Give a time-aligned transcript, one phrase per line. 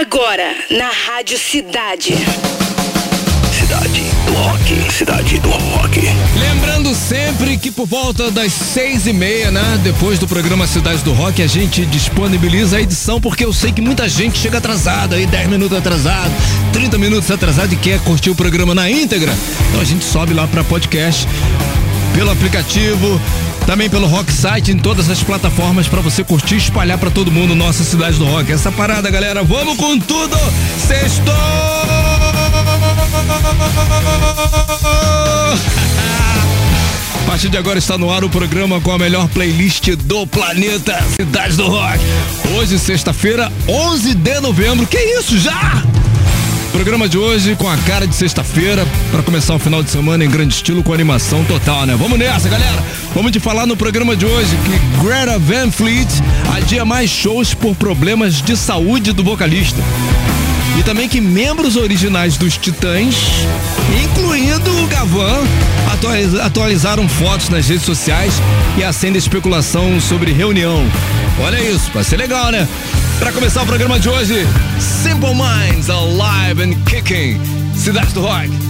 [0.00, 2.14] Agora, na Rádio Cidade.
[3.52, 4.90] Cidade do Rock.
[4.90, 6.00] Cidade do Rock.
[6.38, 9.78] Lembrando sempre que por volta das seis e meia, né?
[9.84, 13.82] Depois do programa Cidade do Rock, a gente disponibiliza a edição, porque eu sei que
[13.82, 16.32] muita gente chega atrasado aí, 10 minutos atrasado,
[16.72, 19.34] 30 minutos atrasado e quer curtir o programa na íntegra.
[19.68, 21.28] Então a gente sobe lá para podcast
[22.14, 23.20] pelo aplicativo,
[23.66, 27.30] também pelo Rock Site, em todas as plataformas para você curtir e espalhar para todo
[27.30, 28.50] mundo nossa cidade do rock.
[28.52, 30.36] Essa parada, galera, vamos com tudo!
[30.86, 31.34] Sextou!
[37.14, 41.00] A partir de agora está no ar o programa com a melhor playlist do planeta,
[41.14, 42.00] Cidade do Rock.
[42.56, 44.84] Hoje, sexta-feira, 11 de novembro.
[44.84, 45.84] Que isso, já?
[46.80, 50.30] Programa de hoje com a cara de sexta-feira, para começar o final de semana em
[50.30, 51.94] grande estilo com animação total, né?
[51.94, 52.82] Vamos nessa, galera!
[53.14, 56.08] Vamos te falar no programa de hoje que Greta Van Fleet
[56.56, 59.78] adia mais shows por problemas de saúde do vocalista.
[60.78, 63.14] E também que membros originais dos Titãs,
[64.02, 65.42] incluindo o Gavan,
[66.42, 68.32] atualizaram fotos nas redes sociais
[68.78, 70.82] e acende especulação sobre reunião.
[71.42, 72.68] Olha isso, vai ser legal, né?
[73.18, 74.46] Para começar o programa de hoje,
[74.78, 77.40] Simple Minds Alive and Kicking,
[77.74, 78.69] Cidade do Rock.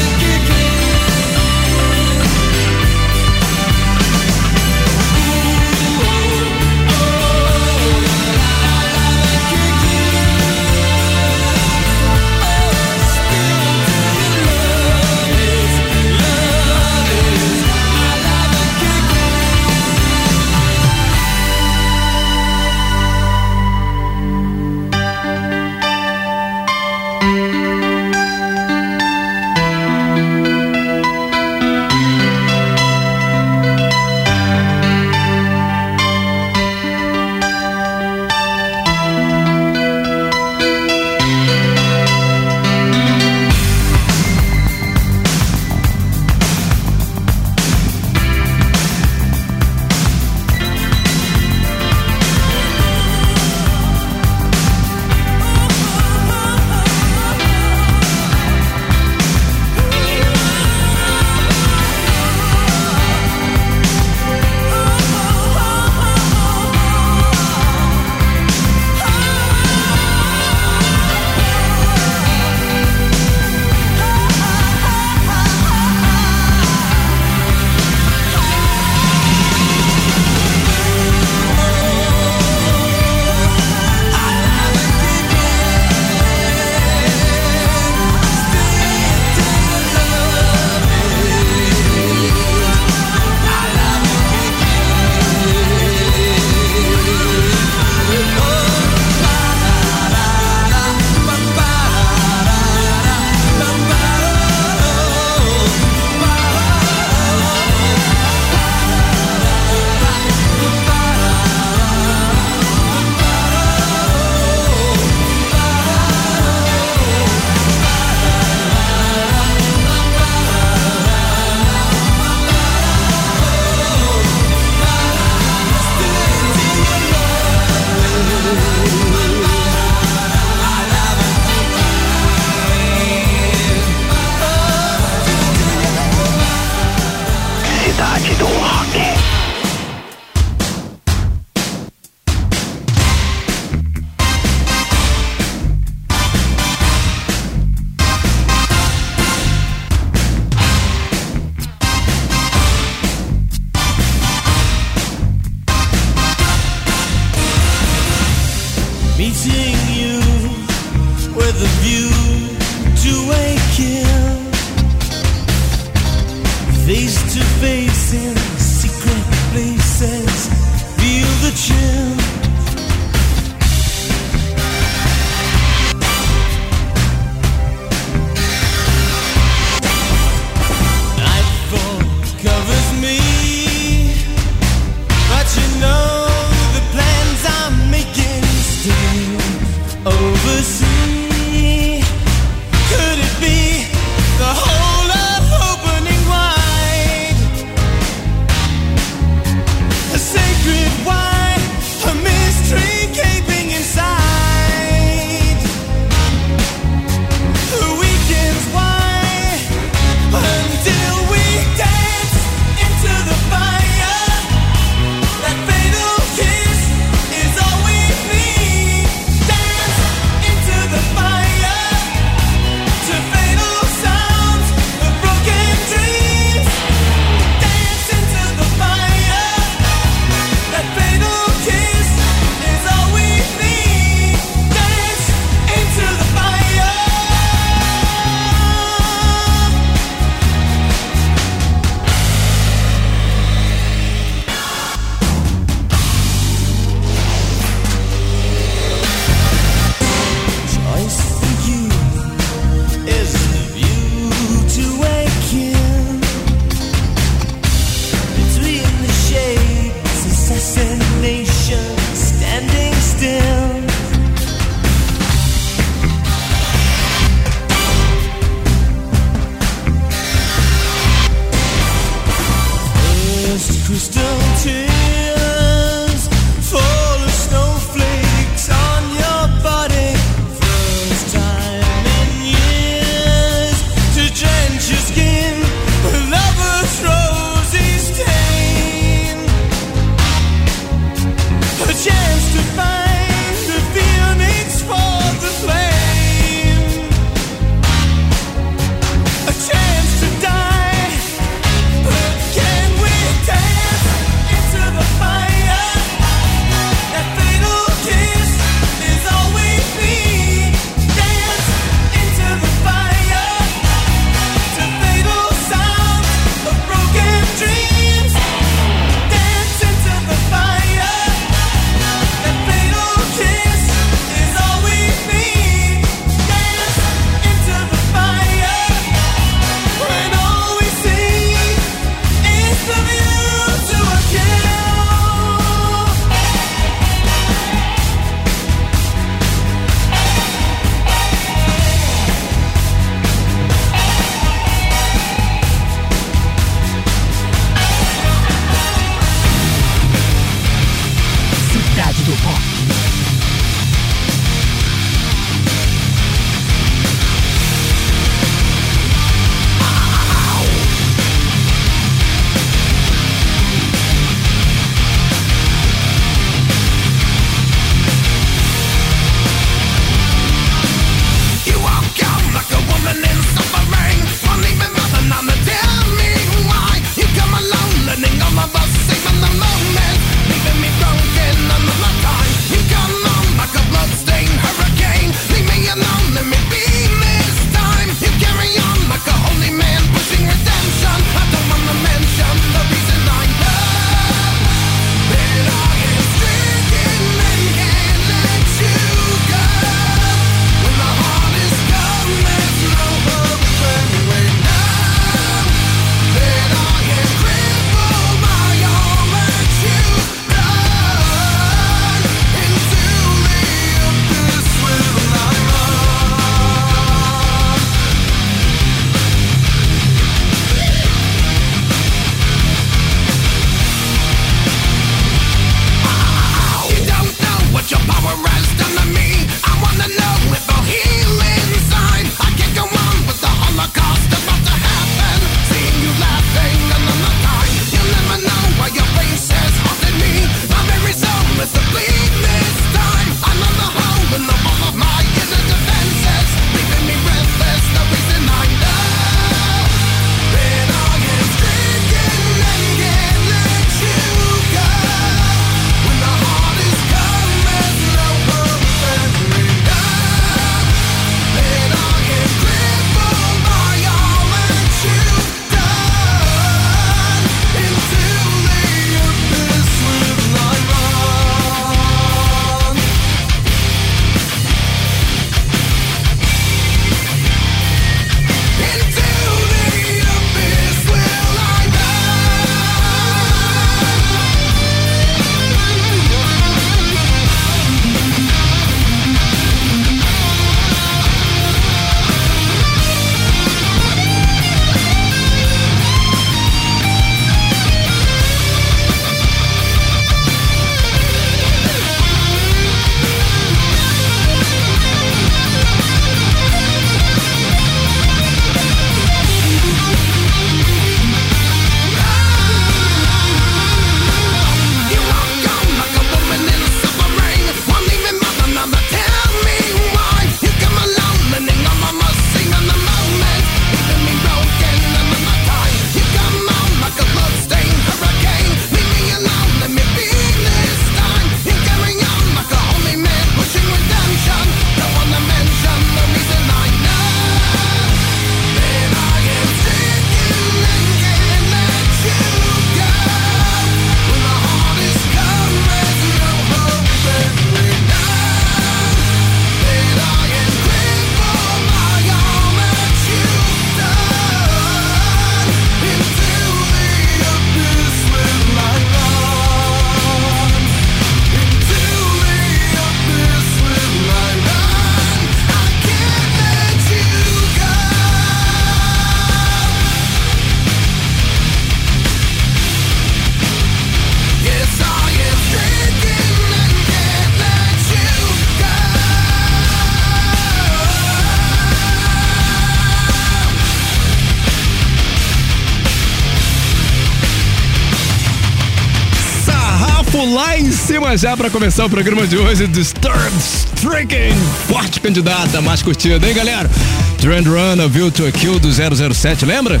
[590.42, 592.88] Pular em cima já pra começar o programa de hoje.
[592.88, 594.52] Disturbed Stricken,
[594.88, 596.90] forte candidata, mais curtida, hein, galera?
[597.38, 600.00] Trend Runner, View to a Kill do 007, lembra?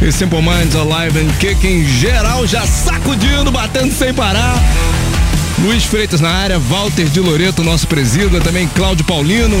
[0.00, 4.54] E Simple Minds Alive and Kicking, geral já sacudindo, batendo sem parar.
[5.58, 9.56] Luiz Freitas na área, Walter de Loreto, nosso presida, também Cláudio Paulino,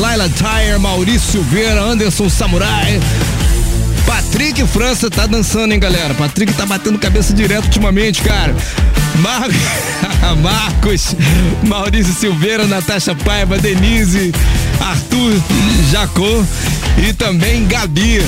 [0.00, 2.98] Laila Tyre, Maurício Silveira, Anderson Samurai.
[4.06, 6.14] Patrick França tá dançando, hein, galera?
[6.14, 8.54] Patrick tá batendo cabeça direto ultimamente, cara.
[9.16, 9.48] Mar...
[10.40, 11.14] Marcos,
[11.62, 14.32] Maurício Silveira, Natasha Paiva, Denise,
[14.80, 15.32] Arthur
[15.90, 16.44] Jacó
[16.98, 18.22] e também Gabi.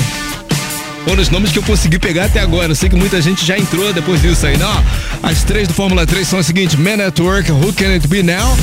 [1.05, 2.71] Foram os nomes que eu consegui pegar até agora.
[2.71, 4.83] Eu sei que muita gente já entrou depois disso aí, não?
[5.21, 8.23] As três do Fórmula 3 são as seguintes: Man at Work, Who Can It Be
[8.23, 8.57] Now?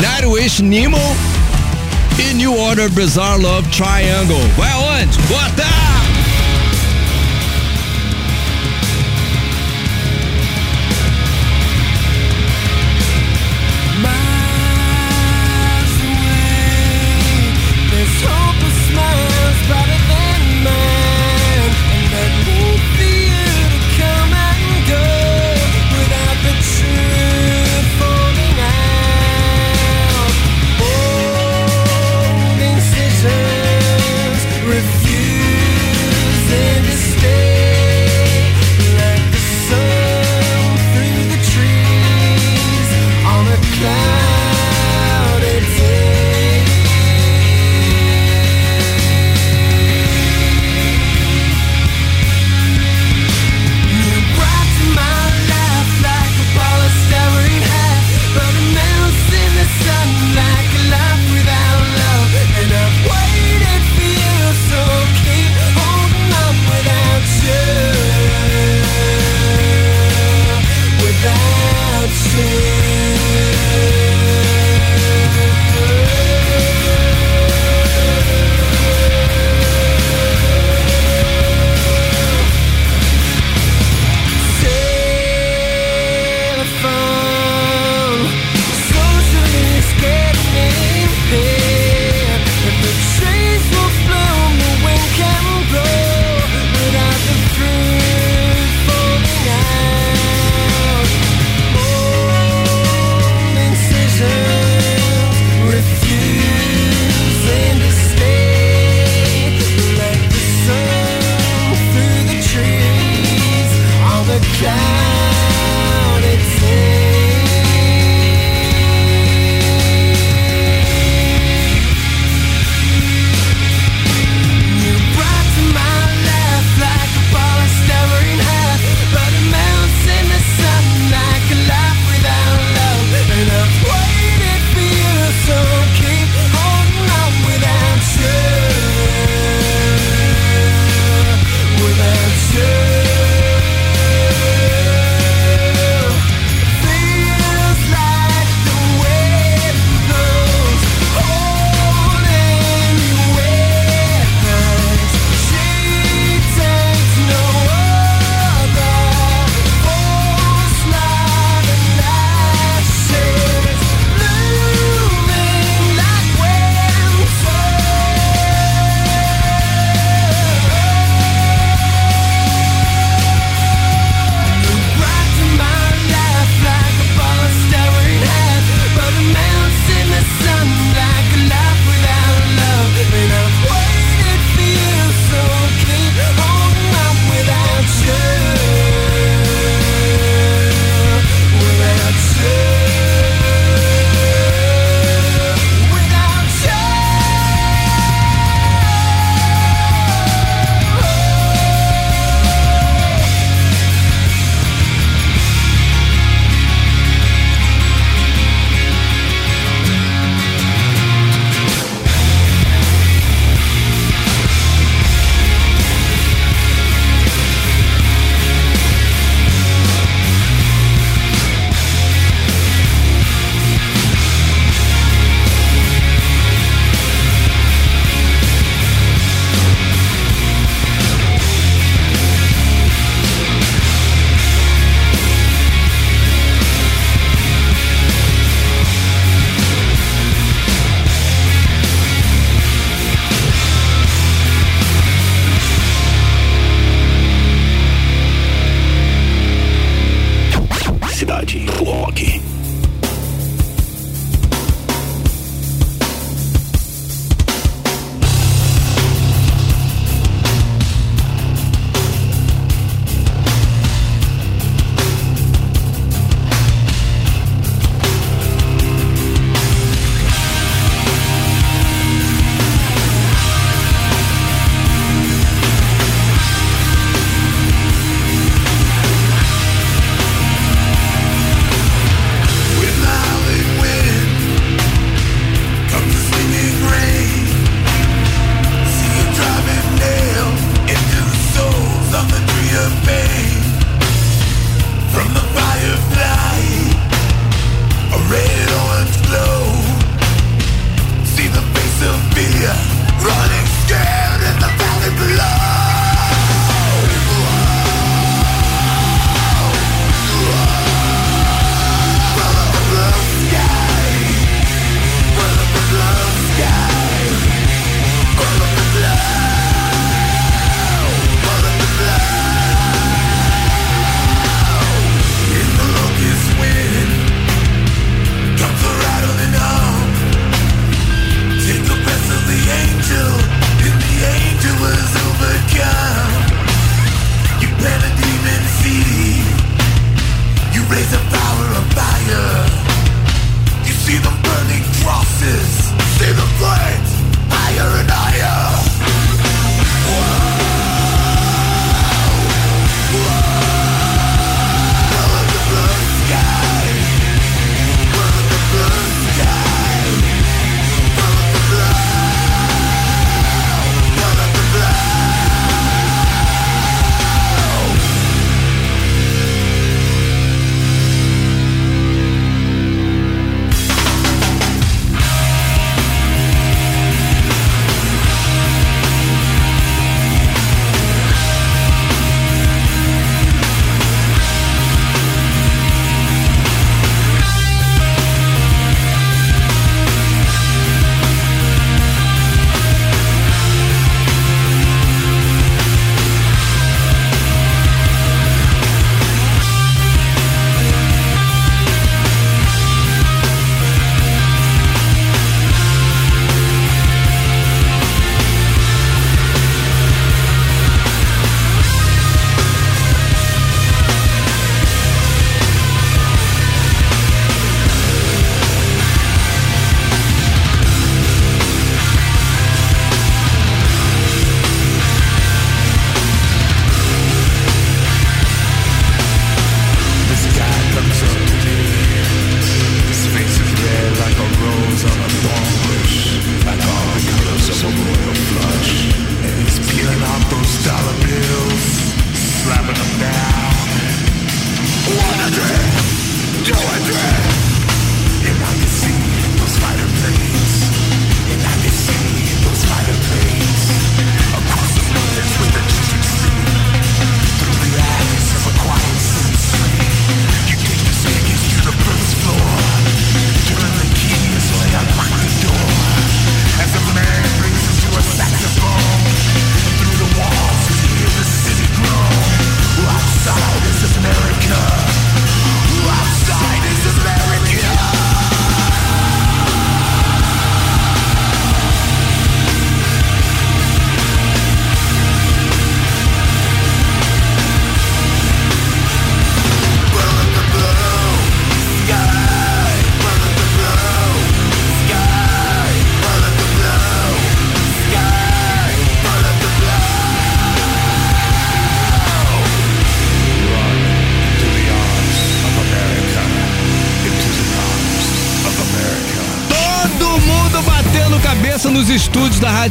[0.00, 1.16] Nightwish Nemo
[2.18, 4.40] e New Order Bizarre Love Triangle.
[4.56, 5.18] Vai aonde?
[5.28, 5.66] Bota!
[5.66, 5.97] Miles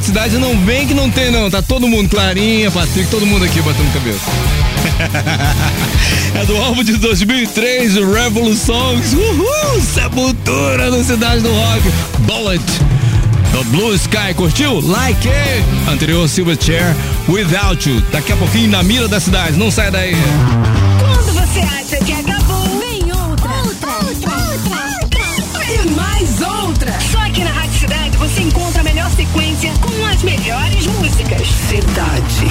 [0.08, 1.50] Cidade não vem que não tem, não.
[1.50, 4.22] Tá todo mundo, Clarinha, Patrick, todo mundo aqui batendo cabeça.
[6.34, 9.12] é do álbum de 2003, Revolutions.
[9.12, 9.82] Uhul!
[9.82, 11.92] Sepultura na Cidade do Rock.
[12.20, 12.64] Bullet.
[13.52, 14.80] Do Blue Sky, curtiu?
[14.80, 15.66] Like it!
[15.92, 16.96] Anterior Silverchair,
[17.28, 18.02] Without You.
[18.10, 20.16] Daqui a pouquinho na mira da cidade, não sai daí.
[30.18, 31.48] As melhores músicas.
[31.70, 32.46] Cidade.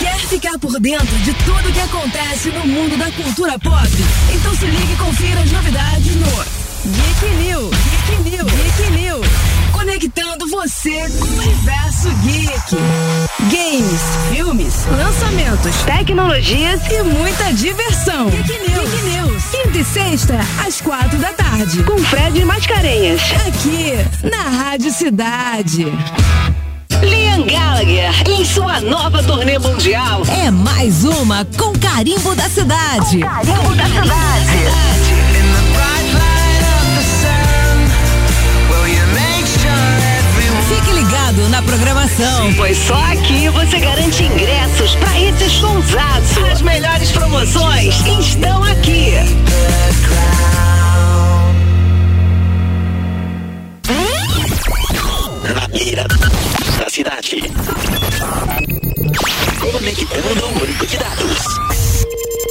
[0.00, 3.88] Quer ficar por dentro de tudo que acontece no mundo da cultura pop?
[4.34, 6.26] Então se ligue e confira as novidades no
[6.92, 7.70] Geek News.
[8.06, 8.52] Geek News.
[8.52, 9.47] Geek News.
[9.88, 12.76] Conectando você com o universo geek.
[13.50, 18.28] Games, filmes, lançamentos, tecnologias e muita diversão.
[18.28, 18.90] Geek News.
[18.90, 19.42] Geek News.
[19.44, 21.82] Quinta e sexta, às quatro da tarde.
[21.84, 23.22] Com Fred Mascarenhas.
[23.46, 23.94] Aqui,
[24.28, 25.86] na Rádio Cidade.
[27.00, 30.20] Liam Gallagher em sua nova turnê mundial.
[30.44, 33.20] É mais uma com carimbo da cidade.
[33.20, 35.07] Carimbo da cidade.
[40.78, 42.54] Fique ligado na programação.
[42.54, 46.44] Pois só aqui você garante ingressos para esse showzaço.
[46.52, 49.14] As melhores promoções estão aqui.
[55.52, 56.06] Na mira
[56.78, 57.42] da cidade.
[59.72, 61.77] Conectando o banco de dados.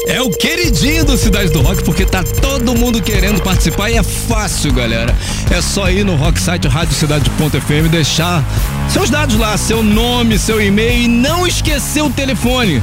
[0.09, 4.03] É o queridinho do Cidade do Rock, porque tá todo mundo querendo participar e é
[4.03, 5.13] fácil, galera.
[5.51, 8.41] É só ir no Rocksite radiocidade.fm deixar
[8.89, 12.81] seus dados lá, seu nome, seu e-mail e não esquecer o telefone.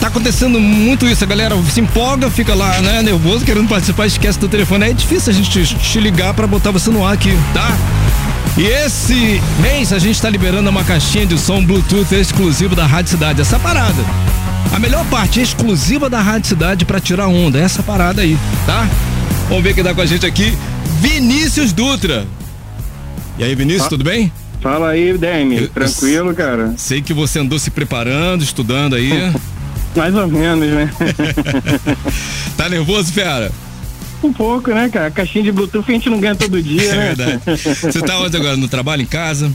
[0.00, 4.40] Tá acontecendo muito isso, a galera se empolga, fica lá, né, nervoso, querendo participar, esquece
[4.40, 4.90] do telefone.
[4.90, 7.70] É difícil a gente te ligar pra botar você no ar aqui, tá?
[8.58, 13.12] E esse mês a gente tá liberando uma caixinha de som Bluetooth exclusivo da Rádio
[13.12, 13.40] Cidade.
[13.40, 14.41] Essa parada.
[14.70, 17.58] A melhor parte exclusiva da Rádio Cidade pra tirar onda.
[17.58, 18.88] é Essa parada aí, tá?
[19.48, 20.56] Vamos ver quem tá com a gente aqui.
[21.00, 22.26] Vinícius Dutra.
[23.38, 24.32] E aí, Vinícius, tudo bem?
[24.60, 25.66] Fala aí, Demi.
[25.68, 26.74] Tranquilo, cara?
[26.76, 29.10] Sei que você andou se preparando, estudando aí.
[29.96, 30.90] Mais ou menos, né?
[32.56, 33.50] tá nervoso, fera?
[34.22, 35.10] um pouco, né, cara?
[35.10, 37.14] Caixinha de Bluetooth a gente não ganha todo dia, É né?
[37.14, 37.40] verdade.
[37.82, 38.56] Você tá onde agora?
[38.56, 39.50] No trabalho, em casa?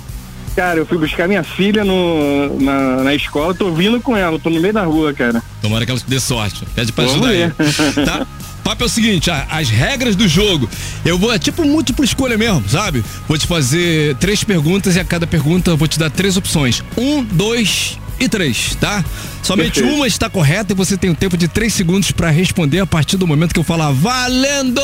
[0.58, 4.50] Cara, eu fui buscar minha filha no, na, na escola, tô vindo com ela, tô
[4.50, 5.40] no meio da rua, cara.
[5.62, 6.66] Tomara que ela te dê sorte.
[6.74, 8.04] Pede pra Vamos ajudar aí.
[8.04, 8.26] Tá?
[8.64, 10.68] Papo é o seguinte, as regras do jogo.
[11.06, 13.06] Eu vou, é tipo múltipla escolha mesmo, sabe?
[13.28, 16.84] Vou te fazer três perguntas e a cada pergunta eu vou te dar três opções.
[16.98, 19.04] Um, dois e três, tá?
[19.44, 19.96] Somente Perfeito.
[19.96, 23.18] uma está correta e você tem um tempo de três segundos pra responder a partir
[23.18, 24.82] do momento que eu falar valendo!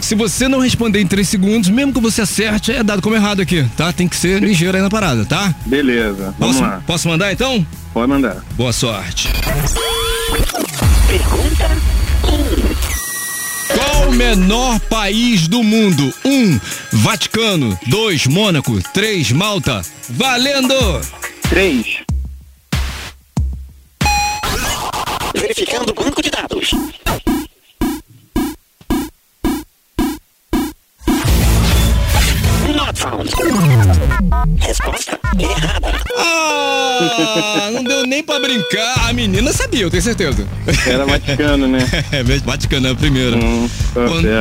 [0.00, 3.40] Se você não responder em três segundos, mesmo que você acerte, é dado como errado
[3.40, 3.92] aqui, tá?
[3.92, 5.54] Tem que ser ligeiro aí na parada, tá?
[5.66, 6.82] Beleza, vamos Posso, lá.
[6.86, 7.64] posso mandar então?
[7.92, 8.42] Pode mandar.
[8.56, 9.28] Boa sorte.
[11.06, 11.70] Pergunta
[13.68, 16.12] Qual o menor país do mundo?
[16.24, 16.30] 1.
[16.30, 16.60] Um,
[16.92, 17.78] Vaticano.
[17.86, 18.26] 2.
[18.26, 18.80] Mônaco.
[18.92, 19.32] 3.
[19.32, 19.82] Malta.
[20.08, 21.00] Valendo!
[21.48, 21.98] Três.
[25.42, 26.70] Verificando o banco de dados.
[32.92, 33.30] Not found.
[34.60, 35.92] Resposta errada.
[36.18, 39.08] Ah, não deu nem pra brincar.
[39.08, 40.46] A menina sabia, eu tenho certeza.
[40.86, 41.78] Era Vaticano, né?
[42.12, 43.36] É, Vaticano é a primeira.
[43.36, 44.00] Hum, tá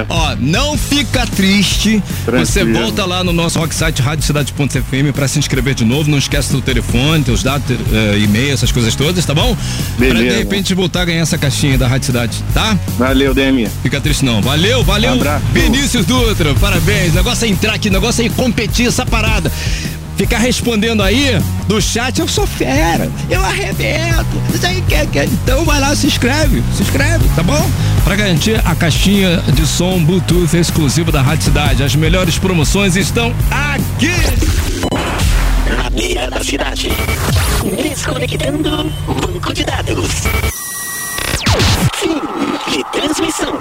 [0.09, 2.03] ó, não fica triste.
[2.25, 2.79] Você Tranquilo.
[2.81, 6.09] volta lá no nosso rocksite radiocidade.fm pra se inscrever de novo.
[6.09, 9.55] Não esquece do telefone, teus dados, eh, e-mail, essas coisas todas, tá bom?
[9.97, 10.37] Pra de Beleza.
[10.37, 12.77] repente voltar a ganhar essa caixinha da Rádio Cidade, tá?
[12.97, 13.69] Valeu, Demi.
[13.81, 14.41] Fica triste não.
[14.41, 15.11] Valeu, valeu.
[15.11, 15.45] Um abraço.
[15.53, 17.13] Vinícius Dutra, parabéns.
[17.13, 19.51] O negócio é entrar aqui, o negócio é competir essa parada.
[20.17, 24.25] Ficar respondendo aí do chat, eu sou fera, eu arrebento.
[24.63, 27.69] Aí que, que, então vai lá, se inscreve, se inscreve, tá bom?
[28.03, 31.83] Pra garantir a caixinha de som Bluetooth exclusivo da Rádio Cidade.
[31.83, 34.09] As melhores promoções estão aqui.
[35.75, 36.89] Na mira da cidade.
[37.83, 40.23] Desconectando banco de dados.
[41.93, 42.21] Fim
[42.71, 43.53] de transmissão.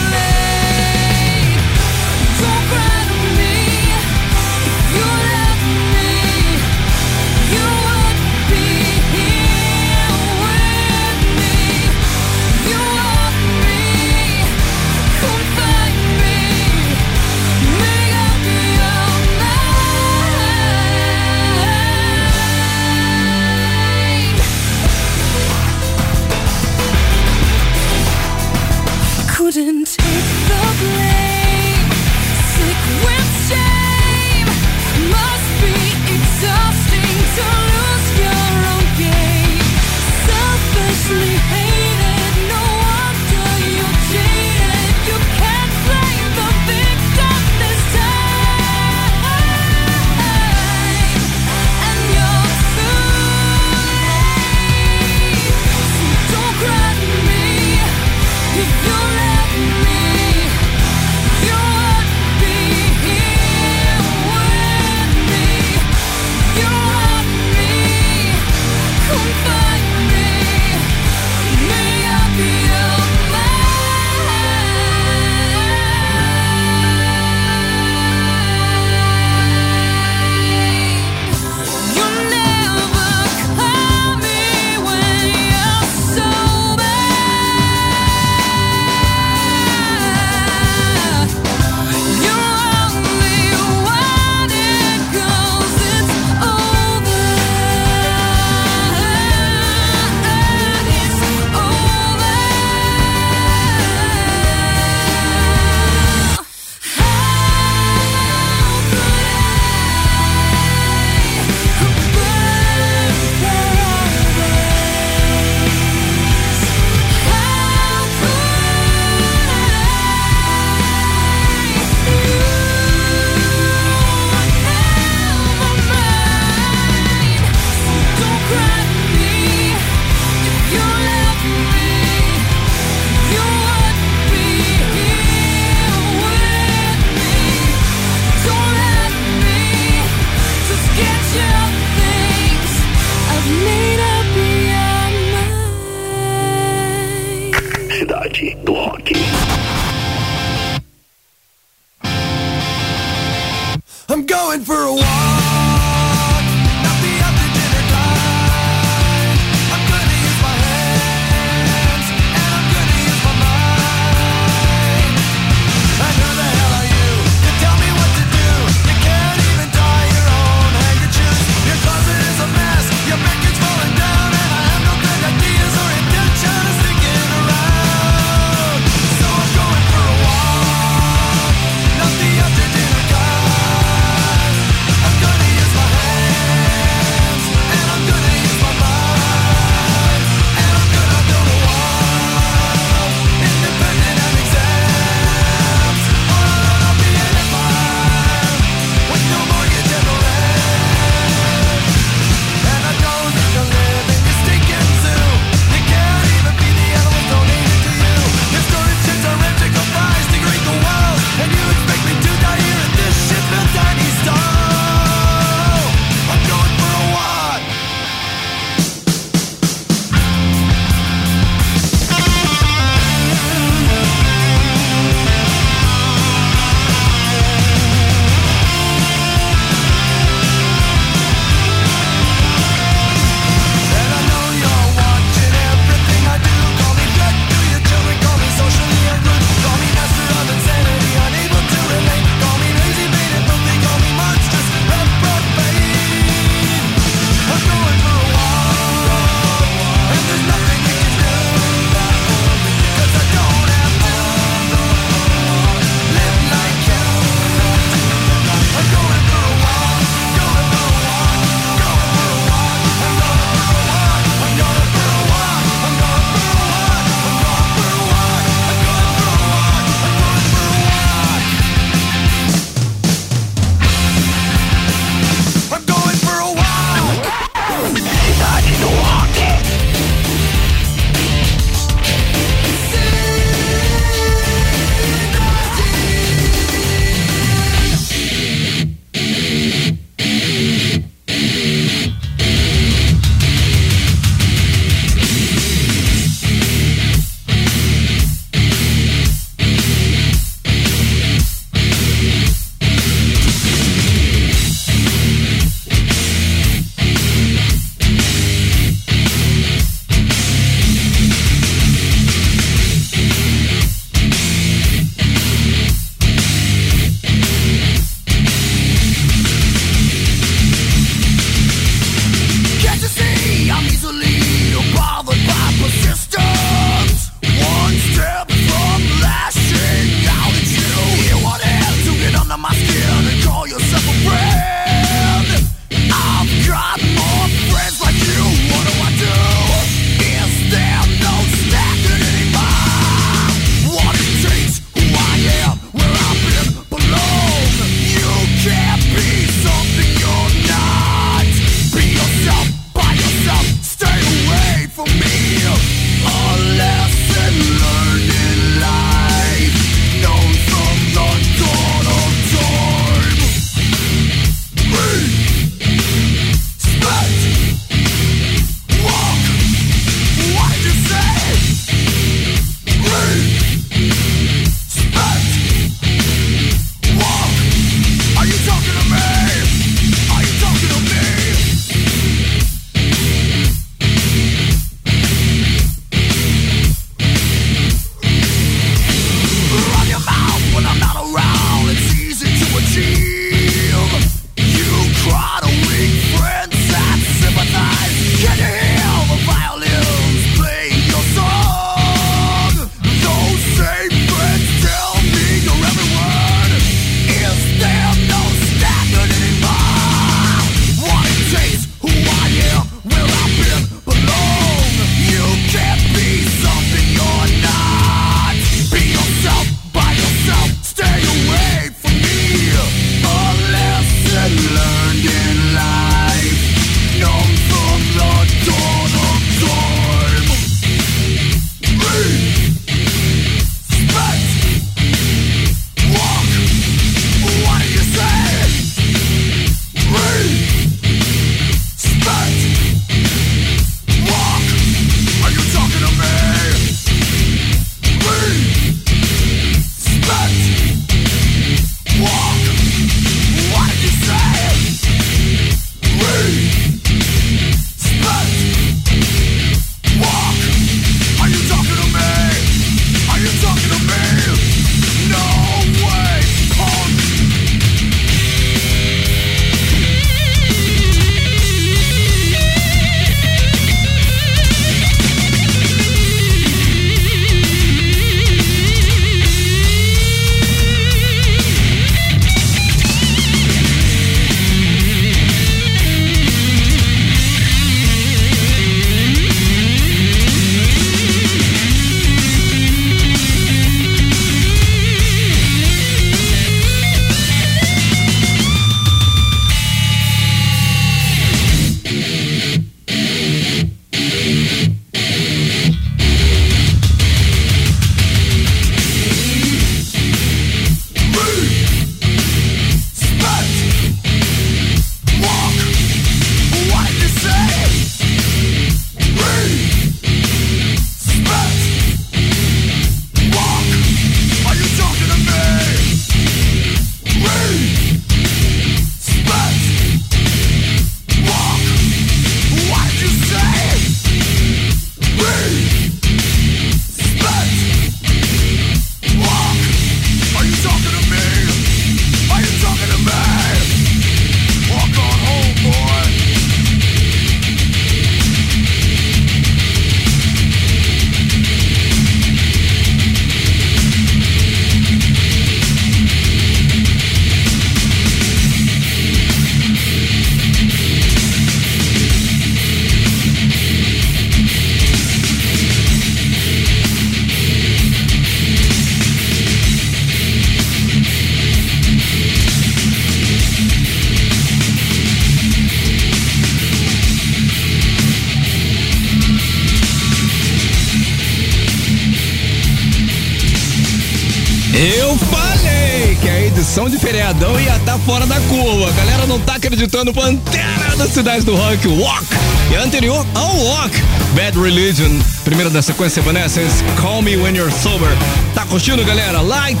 [588.24, 589.08] Fora da curva.
[589.08, 590.32] A galera não tá acreditando.
[590.32, 592.46] Pantera da Cidade do Rock, Walk.
[592.90, 594.20] E anterior ao Walk,
[594.54, 595.30] Bad Religion.
[595.64, 598.30] Primeira da sequência Evanescence, Call Me When You're Sober.
[598.74, 599.60] Tá curtindo, galera?
[599.60, 600.00] Like,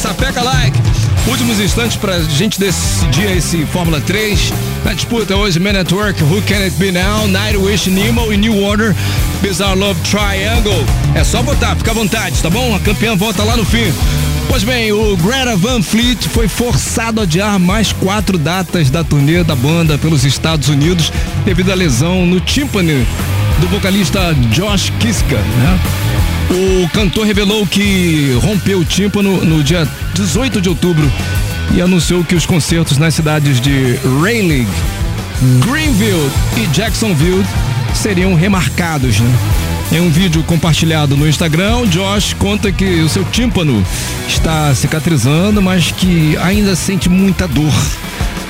[0.00, 0.76] sapeca like.
[1.26, 4.52] Últimos instantes pra gente decidir esse Fórmula 3.
[4.84, 8.62] Na disputa hoje, Man at Work, Who Can It Be Now, Nightwish, Nemo e New
[8.62, 8.94] Order,
[9.40, 10.84] Bizarre Love Triangle.
[11.14, 12.74] É só votar, fica à vontade, tá bom?
[12.74, 13.92] A campeã volta lá no fim.
[14.48, 19.42] Pois bem, o Greta Van Fleet foi forçado a adiar mais quatro datas da turnê
[19.42, 21.12] da banda pelos Estados Unidos
[21.44, 23.06] devido à lesão no tímpano
[23.60, 25.80] do vocalista Josh Kiska, né?
[26.50, 31.10] O cantor revelou que rompeu o tímpano no dia 18 de outubro
[31.74, 34.68] e anunciou que os concertos nas cidades de Rayleigh,
[35.66, 37.44] Greenville e Jacksonville
[37.94, 39.30] seriam remarcados, né?
[39.92, 43.84] Em um vídeo compartilhado no Instagram, Josh conta que o seu tímpano
[44.26, 47.72] está cicatrizando, mas que ainda sente muita dor.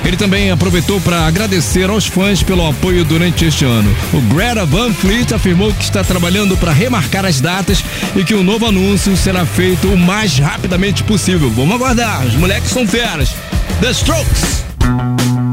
[0.03, 3.95] Ele também aproveitou para agradecer aos fãs pelo apoio durante este ano.
[4.13, 7.83] O Greta Van Fleet afirmou que está trabalhando para remarcar as datas
[8.15, 11.49] e que o novo anúncio será feito o mais rapidamente possível.
[11.49, 13.35] Vamos aguardar, os moleques são feras.
[13.81, 15.44] The Strokes.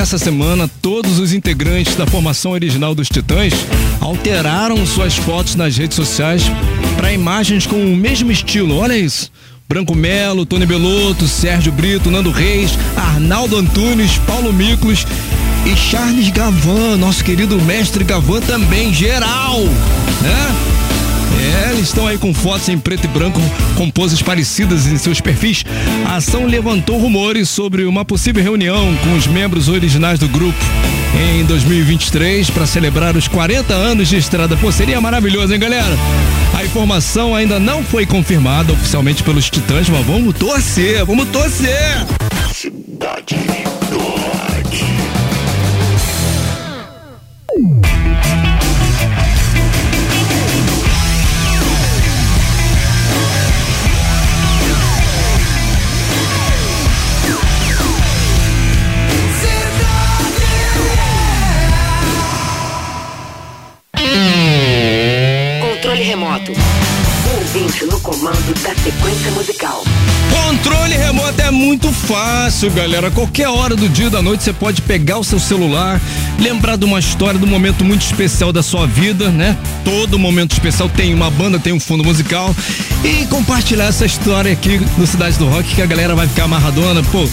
[0.00, 3.52] Nessa semana todos os integrantes da formação original dos Titãs
[4.00, 6.42] alteraram suas fotos nas redes sociais
[6.96, 8.78] para imagens com o mesmo estilo.
[8.78, 9.30] Olha isso.
[9.68, 15.06] Branco Melo, Tony Belotto, Sérgio Brito, Nando Reis, Arnaldo Antunes, Paulo Miklos
[15.66, 19.60] e Charles Gavan, nosso querido mestre Gavan também, geral,
[20.22, 20.69] né?
[21.38, 23.40] É, eles estão aí com fotos em preto e branco
[23.76, 25.64] com poses parecidas em seus perfis.
[26.06, 30.58] A ação levantou rumores sobre uma possível reunião com os membros originais do grupo
[31.38, 34.56] em 2023 para celebrar os 40 anos de estrada.
[34.56, 35.96] Pô, seria maravilhoso, hein, galera?
[36.54, 42.06] A informação ainda não foi confirmada oficialmente pelos Titãs, mas vamos torcer, vamos torcer!
[69.28, 69.84] Musical.
[70.30, 73.10] Controle remoto é muito fácil, galera.
[73.10, 76.00] Qualquer hora do dia e da noite você pode pegar o seu celular,
[76.38, 79.56] lembrar de uma história, de um momento muito especial da sua vida, né?
[79.84, 82.54] Todo momento especial tem uma banda, tem um fundo musical
[83.04, 87.02] e compartilhar essa história aqui no Cidade do Rock que a galera vai ficar amarradona.
[87.04, 87.28] Pô,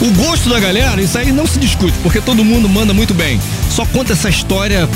[0.00, 3.40] o gosto da galera, isso aí não se discute, porque todo mundo manda muito bem.
[3.70, 4.88] Só conta essa história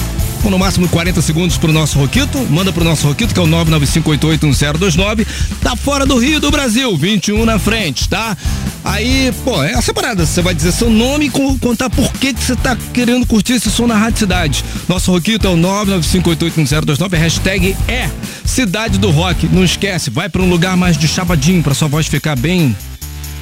[0.46, 2.38] com no máximo 40 segundos pro nosso Roquito.
[2.48, 5.26] Manda pro nosso Roquito, que é o 995881029.
[5.60, 8.36] Tá fora do Rio do Brasil, 21 na frente, tá?
[8.84, 10.24] Aí, pô, é essa parada.
[10.24, 13.54] Você vai dizer seu nome e co- contar por que que você tá querendo curtir
[13.54, 14.64] esse som na Rádio Cidade.
[14.88, 17.16] Nosso Roquito é o 995881029.
[17.18, 18.08] Hashtag é
[18.44, 19.48] Cidade do Rock.
[19.52, 22.76] Não esquece, vai pra um lugar mais de chapadinho pra sua voz ficar bem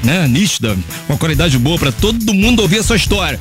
[0.02, 0.74] né, nítida,
[1.07, 3.38] com qualidade boa pra todo mundo ouvir a sua história.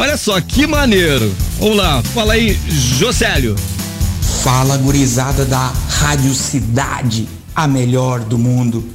[0.00, 1.34] Olha só, que maneiro.
[1.58, 3.56] Vamos lá, fala aí, Jocélio.
[4.44, 8.88] Fala gurizada da Rádio Cidade, a melhor do mundo.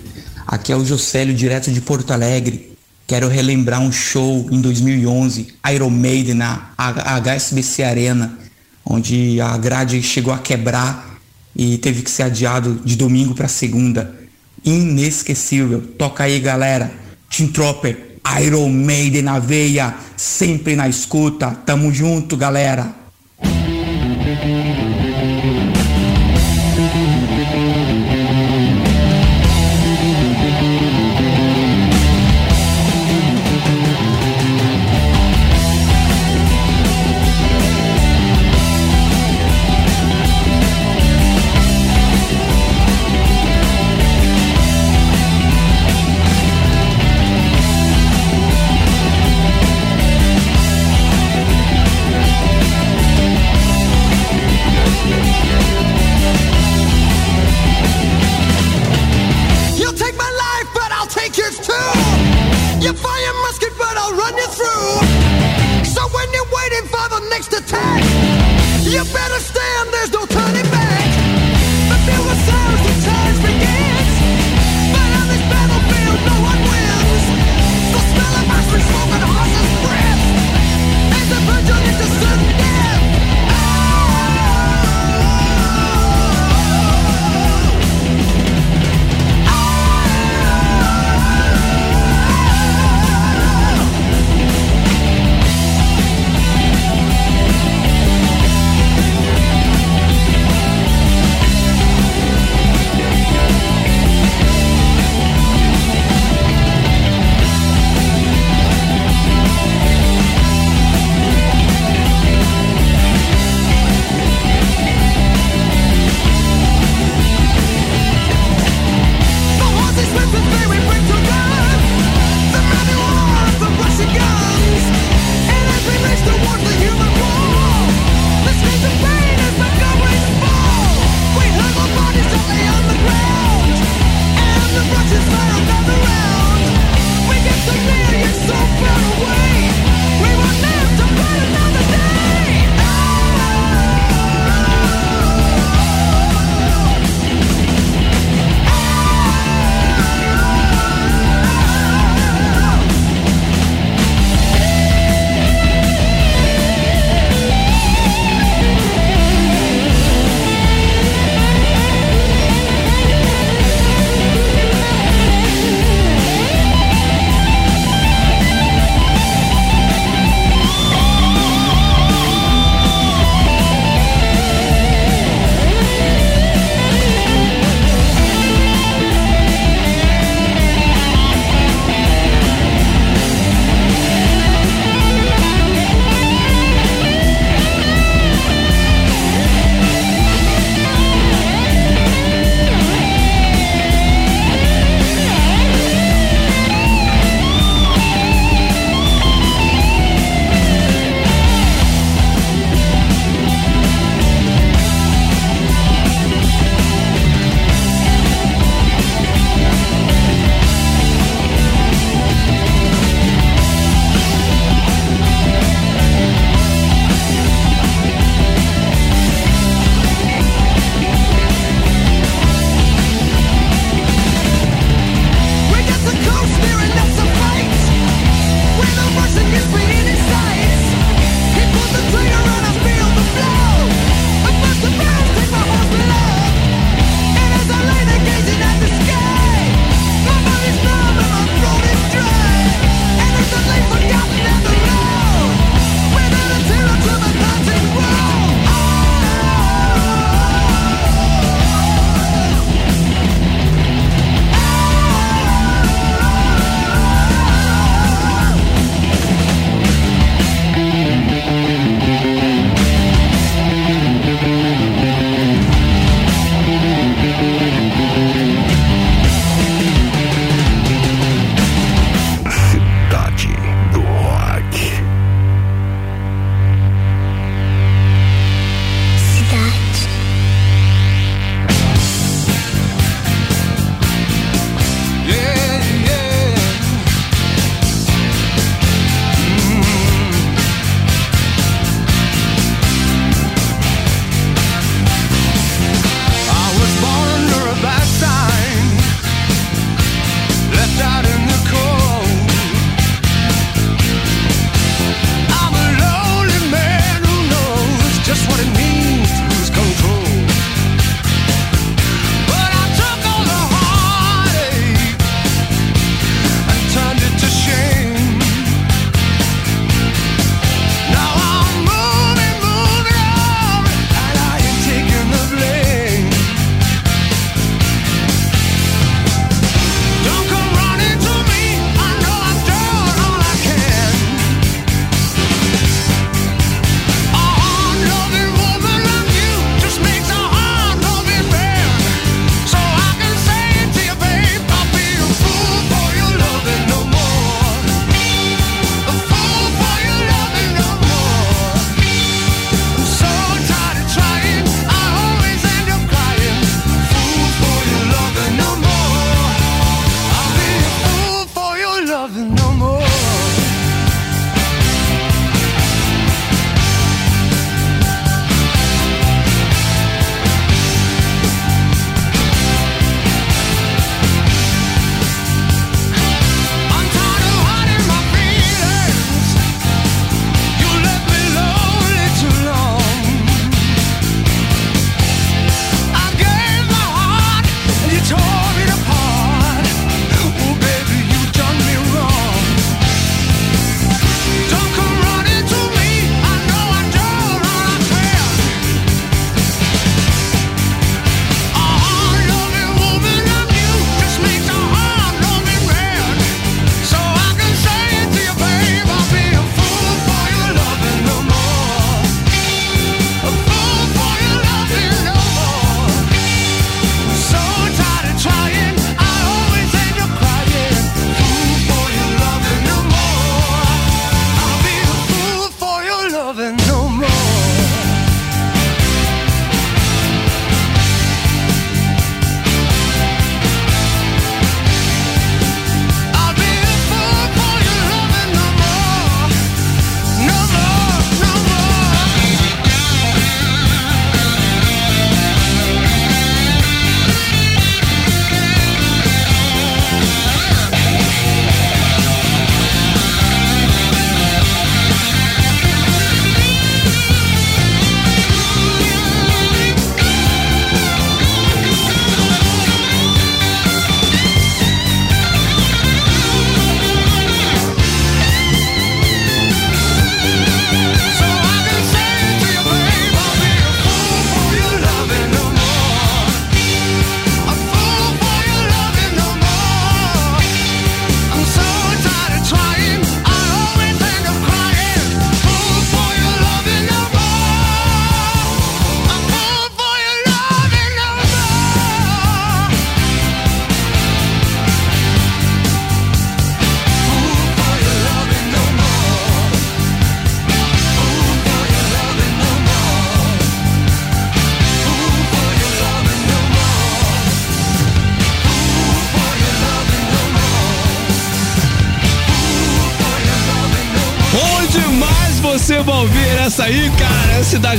[0.48, 2.72] Aqui é o Jocélio, direto de Porto Alegre.
[3.06, 8.40] Quero relembrar um show em 2011, Iron Maiden na HSBC Arena,
[8.86, 11.20] onde a grade chegou a quebrar
[11.54, 14.16] e teve que ser adiado de domingo para segunda.
[14.64, 15.82] Inesquecível.
[15.98, 16.94] Toca aí, galera.
[17.30, 21.52] Team Tropper, Iron Maiden na veia, sempre na escuta.
[21.66, 23.04] Tamo junto, galera.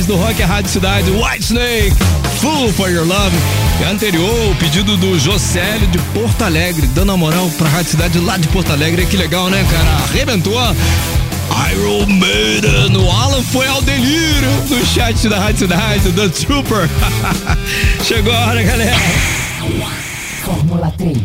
[0.05, 1.95] É do Rock, a Rádio Cidade, White Snake,
[2.39, 3.35] Full for Your Love.
[3.81, 8.19] E anterior, o pedido do Josélio de Porto Alegre, dando a moral pra Rádio Cidade
[8.19, 9.05] lá de Porto Alegre.
[9.07, 10.03] Que legal, né, cara?
[10.03, 10.53] Arrebentou.
[11.71, 16.87] Iron Maiden, o Alan foi ao delírio no chat da Rádio Cidade, do Trooper.
[18.03, 18.95] Chegou a hora, galera.
[20.43, 21.17] Fórmula 3.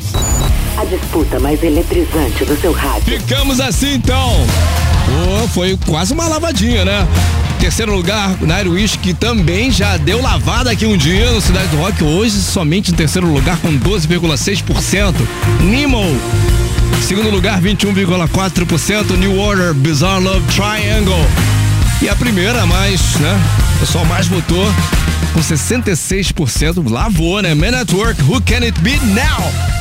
[0.79, 3.19] A disputa mais eletrizante do seu rádio.
[3.19, 4.33] Ficamos assim então.
[5.45, 7.07] Oh, foi quase uma lavadinha, né?
[7.61, 12.03] Terceiro lugar, Nightwish, que também já deu lavada aqui um dia no Cidade do Rock.
[12.03, 15.15] Hoje, somente em terceiro lugar, com 12,6%.
[15.61, 16.03] Nemo.
[17.07, 19.17] Segundo lugar, 21,4%.
[19.19, 21.27] New Order, Bizarre Love Triangle.
[22.01, 23.39] E a primeira, mais, né?
[23.77, 24.67] O pessoal mais votou
[25.35, 26.91] com 66%.
[26.91, 27.55] Lavou, né?
[27.55, 29.80] Man at Work, Who Can It Be Now?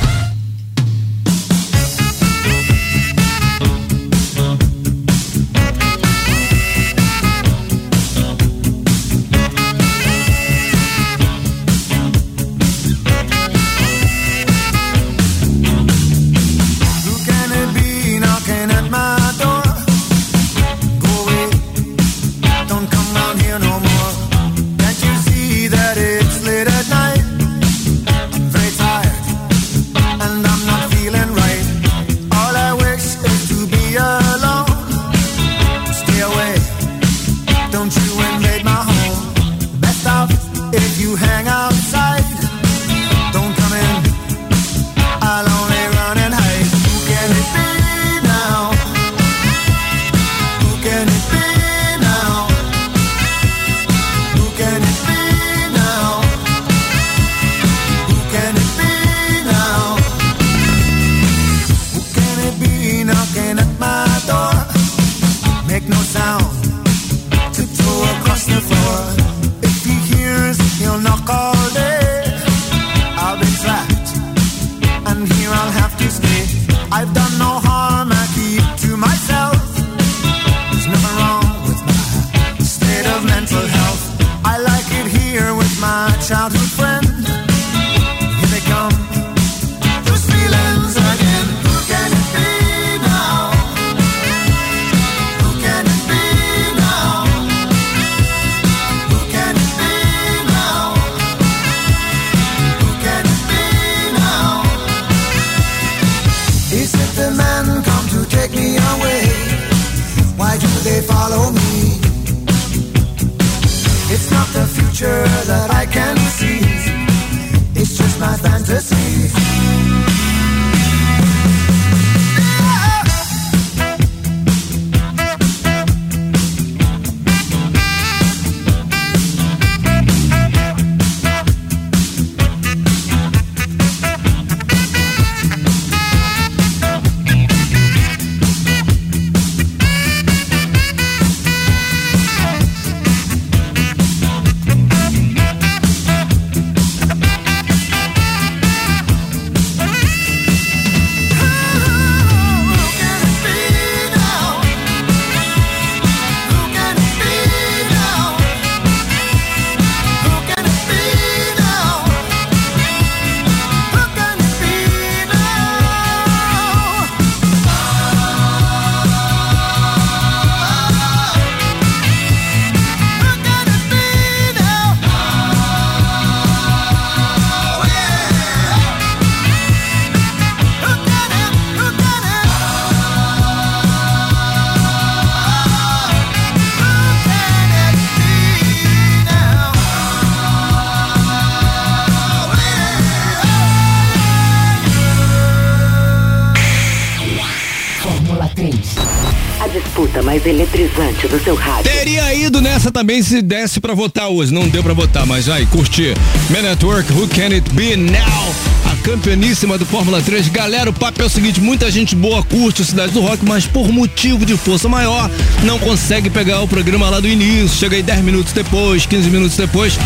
[200.23, 201.83] Mais eletrizante do seu rádio.
[201.83, 204.53] Teria ido nessa também se desse pra votar hoje.
[204.53, 206.15] Não deu pra votar, mas vai curtir.
[206.49, 208.55] Man at Work, Who Can It Be Now?
[208.91, 210.49] A campeoníssima do Fórmula 3.
[210.49, 213.65] Galera, o papo é o seguinte: muita gente boa curte o Cidade do Rock, mas
[213.65, 215.29] por motivo de força maior,
[215.63, 217.77] não consegue pegar o programa lá do início.
[217.77, 219.97] Chega aí 10 minutos depois, 15 minutos depois.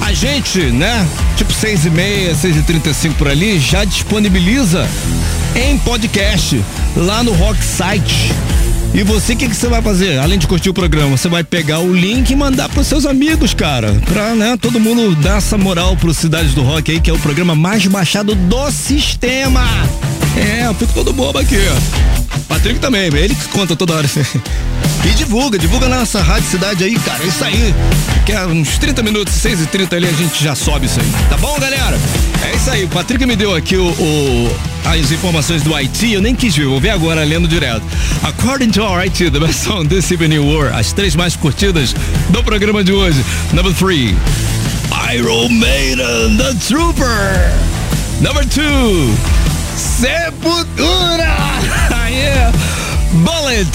[0.00, 1.08] A gente, né?
[1.36, 4.86] Tipo 6 e meia, 6 e 35 por ali, já disponibiliza
[5.54, 6.62] em podcast
[6.96, 8.32] lá no Rock Site.
[8.94, 10.18] E você, o que, que você vai fazer?
[10.18, 13.52] Além de curtir o programa, você vai pegar o link e mandar pros seus amigos,
[13.52, 13.92] cara.
[14.06, 17.18] Pra, né, todo mundo dar essa moral pro Cidades do Rock aí, que é o
[17.18, 19.64] programa mais baixado do sistema.
[20.36, 22.38] É, eu fico todo bobo aqui, ó.
[22.48, 24.08] Patrick também, ele que conta toda hora.
[25.06, 27.22] E divulga, divulga na nossa rádio cidade aí, cara.
[27.22, 27.74] É isso aí.
[28.24, 31.06] Que é uns 30 minutos, 6 e 30 ali, a gente já sobe isso aí.
[31.28, 31.98] Tá bom, galera?
[32.42, 32.84] É isso aí.
[32.84, 34.56] O Patrick me deu aqui o, o-
[34.86, 37.82] as informações do IT, eu nem quis ver, vou ver agora lendo direto.
[38.22, 41.94] According to our IT, the best song this evening were as três mais curtidas
[42.30, 43.22] do programa de hoje.
[43.52, 44.16] Number three,
[45.14, 47.52] Iron Maiden, The Trooper.
[48.22, 49.14] Number two,
[49.76, 51.36] Sepultura!
[52.08, 52.52] yeah.
[53.12, 53.68] Bullet!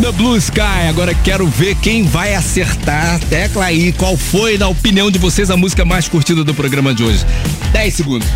[0.00, 0.88] The Blue Sky.
[0.88, 3.20] Agora quero ver quem vai acertar.
[3.28, 7.04] Tecla aí, qual foi, na opinião de vocês, a música mais curtida do programa de
[7.04, 7.26] hoje?
[7.72, 8.28] 10 segundos.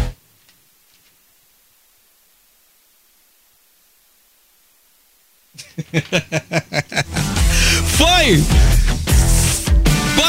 [7.97, 8.45] Foi!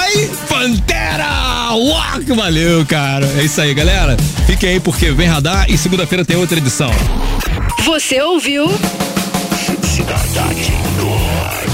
[0.08, 2.26] vai Pantera Walk.
[2.34, 3.26] Valeu, cara.
[3.38, 4.16] É isso aí, galera.
[4.45, 6.91] Fiquem aí porque vem radar e segunda-feira tem outra edição.
[7.84, 8.68] Você ouviu?
[9.84, 11.66] Cidade Nova.